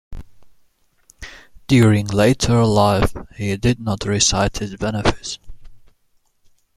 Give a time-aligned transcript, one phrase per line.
[1.67, 5.37] During later life he did not reside in his benefice.